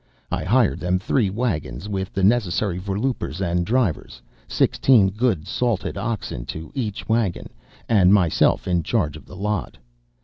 [0.31, 6.43] I hired them three wagons with the necessary voorloopers and drivers, sixteen good salted oxen
[6.47, 7.51] to each wagon,
[7.87, 9.77] and myself in charge of the lot.